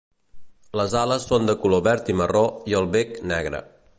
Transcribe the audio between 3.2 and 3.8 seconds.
negre.